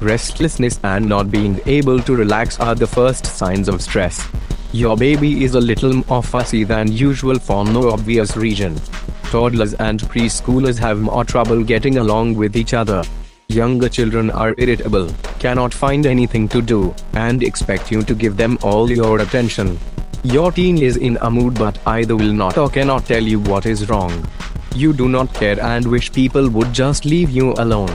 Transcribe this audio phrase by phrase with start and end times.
[0.00, 4.26] Restlessness and not being able to relax are the first signs of stress.
[4.72, 8.80] Your baby is a little more fussy than usual for no obvious reason.
[9.24, 13.02] Toddlers and preschoolers have more trouble getting along with each other.
[13.48, 18.58] Younger children are irritable, cannot find anything to do, and expect you to give them
[18.62, 19.78] all your attention.
[20.22, 23.66] Your teen is in a mood but either will not or cannot tell you what
[23.66, 24.26] is wrong.
[24.74, 27.90] You do not care and wish people would just leave you alone.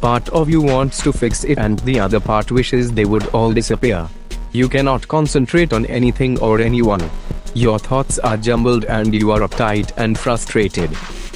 [0.00, 3.52] Part of you wants to fix it and the other part wishes they would all
[3.52, 4.08] disappear.
[4.52, 7.10] You cannot concentrate on anything or anyone.
[7.54, 10.90] Your thoughts are jumbled and you are uptight and frustrated.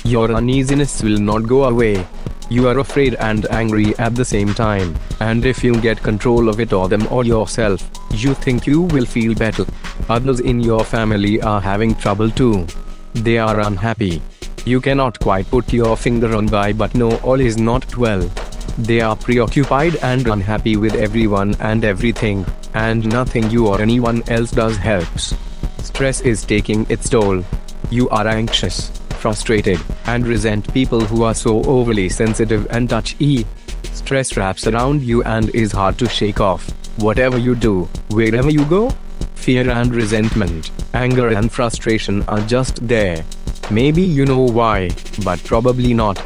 [0.04, 2.06] Your uneasiness will not go away.
[2.50, 6.60] You are afraid and angry at the same time, and if you get control of
[6.60, 9.66] it or them or yourself, you think you will feel better.
[10.08, 12.66] Others in your family are having trouble too.
[13.12, 14.22] They are unhappy.
[14.64, 18.30] You cannot quite put your finger on why, but no, all is not well.
[18.78, 24.52] They are preoccupied and unhappy with everyone and everything, and nothing you or anyone else
[24.52, 25.34] does helps.
[25.82, 27.42] Stress is taking its toll.
[27.90, 33.44] You are anxious, frustrated, and resent people who are so overly sensitive and touchy.
[33.92, 36.70] Stress wraps around you and is hard to shake off.
[36.98, 38.90] Whatever you do, wherever you go,
[39.34, 43.24] fear and resentment, anger and frustration are just there.
[43.72, 44.90] Maybe you know why,
[45.24, 46.22] but probably not.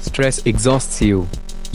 [0.00, 1.26] Stress exhausts you.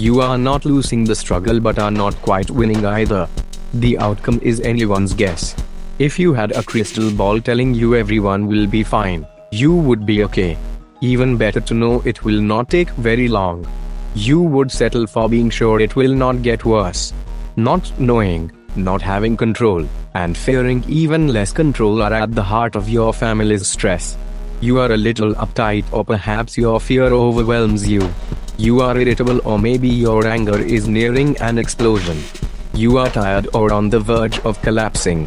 [0.02, 3.30] You are not losing the struggle but are not quite winning either.
[3.76, 5.56] The outcome is anyone's guess.
[6.00, 10.24] If you had a crystal ball telling you everyone will be fine, you would be
[10.24, 10.58] okay.
[11.02, 13.68] Even better to know it will not take very long.
[14.16, 17.14] You would settle for being sure it will not get worse.
[17.56, 22.90] Not knowing, not having control, and fearing even less control are at the heart of
[22.90, 24.18] your family's stress.
[24.62, 28.12] You are a little uptight, or perhaps your fear overwhelms you.
[28.62, 32.22] You are irritable, or maybe your anger is nearing an explosion.
[32.76, 35.26] You are tired or on the verge of collapsing.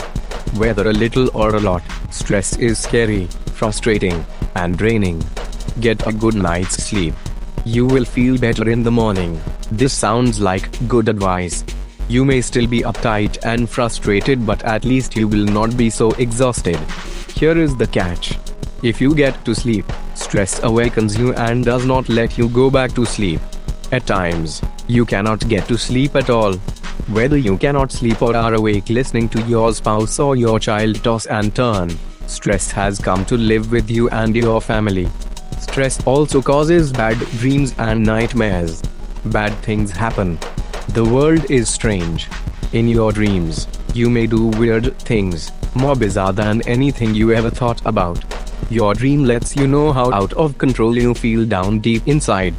[0.55, 4.25] Whether a little or a lot, stress is scary, frustrating,
[4.55, 5.21] and draining.
[5.81, 7.15] Get a good night's sleep.
[7.65, 9.41] You will feel better in the morning.
[9.73, 11.65] This sounds like good advice.
[12.07, 16.13] You may still be uptight and frustrated, but at least you will not be so
[16.13, 16.79] exhausted.
[17.35, 18.39] Here is the catch.
[18.85, 22.93] If you get to sleep, stress awakens you and does not let you go back
[22.97, 23.41] to sleep.
[23.93, 26.57] At times, you cannot get to sleep at all.
[27.19, 31.25] Whether you cannot sleep or are awake listening to your spouse or your child toss
[31.25, 31.97] and turn,
[32.27, 35.09] stress has come to live with you and your family.
[35.61, 38.83] Stress also causes bad dreams and nightmares.
[39.25, 40.39] Bad things happen.
[40.89, 42.29] The world is strange.
[42.75, 47.81] In your dreams, you may do weird things, more bizarre than anything you ever thought
[47.87, 48.23] about.
[48.71, 52.55] Your dream lets you know how out of control you feel down deep inside.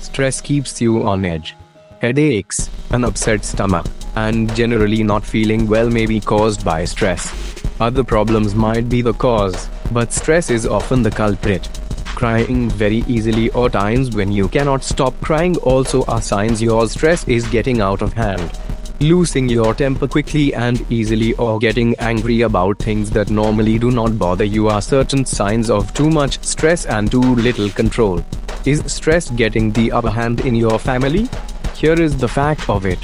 [0.00, 1.54] Stress keeps you on edge.
[2.00, 7.30] Headaches, an upset stomach, and generally not feeling well may be caused by stress.
[7.78, 11.68] Other problems might be the cause, but stress is often the culprit.
[12.06, 17.26] Crying very easily or times when you cannot stop crying also are signs your stress
[17.28, 18.58] is getting out of hand
[19.00, 24.18] losing your temper quickly and easily or getting angry about things that normally do not
[24.18, 28.22] bother you are certain signs of too much stress and too little control.
[28.66, 31.30] Is stress getting the upper hand in your family?
[31.74, 32.98] Here is the fact of it.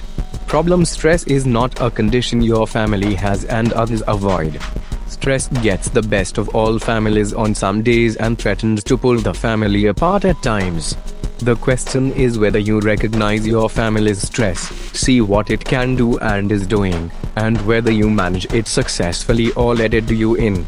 [0.46, 4.60] Problem stress is not a condition your family has and others avoid.
[5.08, 9.32] Stress gets the best of all families on some days and threatens to pull the
[9.32, 10.94] family apart at times.
[11.38, 16.50] The question is whether you recognize your family's stress, see what it can do and
[16.50, 20.66] is doing, and whether you manage it successfully or let it do you in.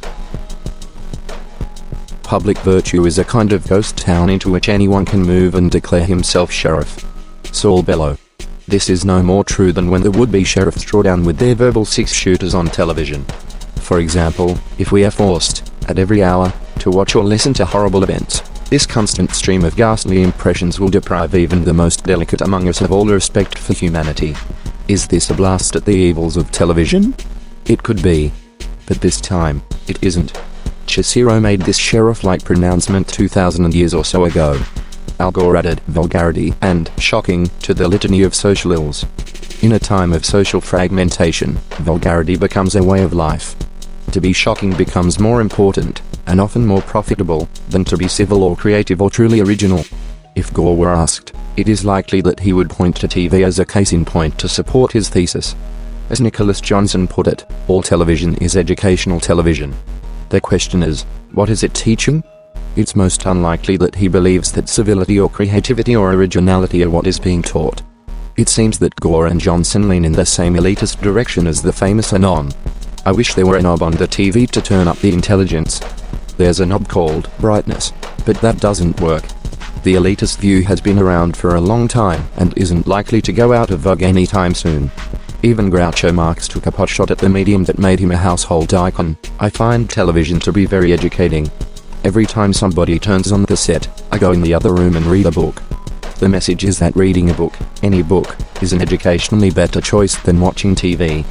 [2.23, 6.05] Public virtue is a kind of ghost town into which anyone can move and declare
[6.05, 7.03] himself sheriff.
[7.51, 8.19] Saul Bellow.
[8.69, 11.55] This is no more true than when the would be sheriffs draw down with their
[11.55, 13.25] verbal six shooters on television.
[13.77, 18.03] For example, if we are forced, at every hour, to watch or listen to horrible
[18.03, 22.83] events, this constant stream of ghastly impressions will deprive even the most delicate among us
[22.83, 24.37] of all respect for humanity.
[24.89, 27.15] Is this a blast at the evils of television?
[27.65, 28.33] It could be.
[28.87, 30.39] But this time, it isn't.
[30.87, 34.61] Cicero made this sheriff-like pronouncement 2000 years or so ago.
[35.19, 39.07] Al Gore added vulgarity and shocking to the litany of social ills.
[39.63, 43.57] In a time of social fragmentation, vulgarity becomes a way of life.
[44.13, 48.57] To be shocking becomes more important, and often more profitable, than to be civil or
[48.57, 49.85] creative or truly original.
[50.35, 53.67] If Gore were asked, it is likely that he would point to TV as a
[53.67, 55.55] case in point to support his thesis.
[56.09, 59.75] As Nicholas Johnson put it, all television is educational television.
[60.31, 61.03] The question is,
[61.33, 62.25] what is it teaching?
[62.77, 67.19] It's most unlikely that he believes that civility or creativity or originality are what is
[67.19, 67.83] being taught.
[68.37, 72.13] It seems that Gore and Johnson lean in the same elitist direction as the famous
[72.13, 72.53] Anon.
[73.09, 75.81] I wish there were a knob on the TV to turn up the intelligence.
[76.37, 77.91] There's a knob called brightness,
[78.27, 79.23] but that doesn't work.
[79.83, 83.55] The elitist view has been around for a long time and isn't likely to go
[83.55, 84.91] out of vogue anytime soon.
[85.43, 89.17] Even Groucho Marx took a potshot at the medium that made him a household icon.
[89.41, 91.51] I find television to be very educating.
[92.05, 95.25] Every time somebody turns on the set, I go in the other room and read
[95.25, 95.63] a book.
[96.17, 100.43] The message is that reading a book, any book, is an educationally better choice than
[100.43, 101.25] watching TV.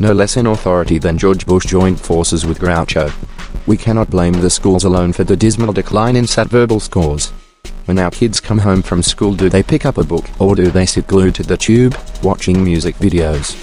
[0.00, 3.12] No less in authority than George Bush joined forces with Groucho.
[3.66, 7.30] We cannot blame the schools alone for the dismal decline in SAT verbal scores.
[7.86, 10.70] When our kids come home from school, do they pick up a book or do
[10.70, 13.56] they sit glued to the tube, watching music videos?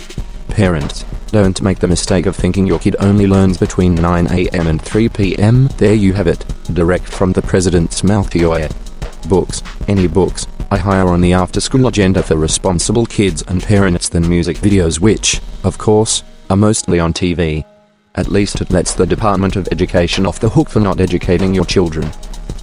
[0.49, 4.81] Parents, don't make the mistake of thinking your kid only learns between 9 am and
[4.81, 5.67] 3 pm.
[5.77, 8.69] There you have it, direct from the president's mouth to your ear.
[9.29, 10.47] Books, any books,
[10.77, 15.41] Higher on the after school agenda for responsible kids and parents than music videos, which,
[15.63, 17.65] of course, are mostly on TV.
[18.15, 21.65] At least it lets the Department of Education off the hook for not educating your
[21.65, 22.11] children.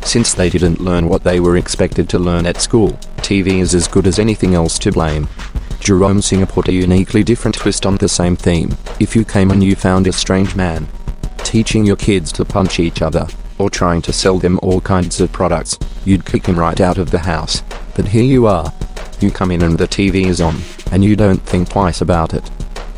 [0.02, 3.88] Since they didn't learn what they were expected to learn at school, TV is as
[3.88, 5.28] good as anything else to blame.
[5.80, 8.76] Jerome Singer put a uniquely different twist on the same theme.
[9.00, 10.88] If you came and you found a strange man
[11.52, 13.26] teaching your kids to punch each other,
[13.58, 17.10] or trying to sell them all kinds of products, you'd kick him right out of
[17.10, 17.62] the house.
[17.94, 18.72] But here you are.
[19.20, 20.56] You come in and the TV is on,
[20.90, 22.50] and you don't think twice about it.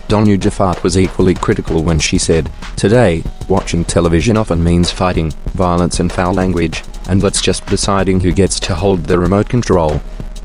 [0.07, 5.99] Donna Gephart was equally critical when she said, Today, watching television often means fighting, violence
[5.99, 10.01] and foul language, and that's just deciding who gets to hold the remote control.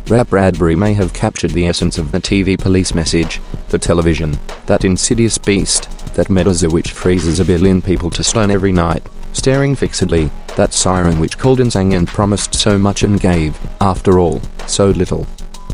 [0.08, 4.84] Ray Bradbury may have captured the essence of the TV police message, the television, that
[4.84, 9.04] insidious beast, that medusa which freezes a billion people to stone every night,
[9.34, 14.42] staring fixedly, that siren which and sang and promised so much and gave, after all,
[14.68, 15.28] so little.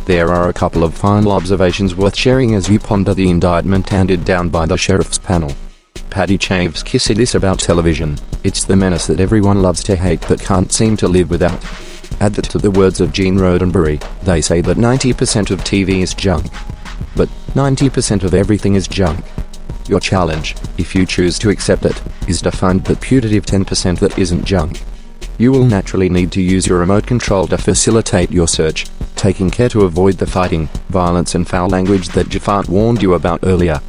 [0.06, 4.24] There are a couple of final observations worth sharing as you ponder the indictment handed
[4.24, 5.52] down by the sheriff's panel.
[6.12, 10.40] Paddy Chayefsky said this about television it's the menace that everyone loves to hate but
[10.40, 11.60] can't seem to live without.
[12.22, 16.14] Add that to the words of Gene Roddenberry, they say that 90% of TV is
[16.14, 16.46] junk.
[17.16, 19.26] But 90% of everything is junk.
[19.88, 24.18] Your challenge, if you choose to accept it, is to find that putative 10% that
[24.18, 24.82] isn't junk.
[25.38, 29.70] You will naturally need to use your remote control to facilitate your search, taking care
[29.70, 33.80] to avoid the fighting, violence and foul language that Gephart warned you about earlier.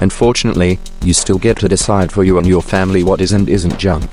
[0.00, 3.48] And fortunately, you still get to decide for you and your family what is and
[3.48, 4.10] isn't junk.